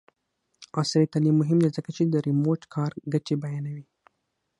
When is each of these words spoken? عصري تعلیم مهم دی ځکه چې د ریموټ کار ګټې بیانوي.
عصري 0.79 1.05
تعلیم 1.13 1.35
مهم 1.41 1.57
دی 1.63 1.69
ځکه 1.77 1.89
چې 1.95 2.03
د 2.05 2.15
ریموټ 2.25 2.61
کار 2.73 2.91
ګټې 3.13 3.35
بیانوي. 3.43 3.85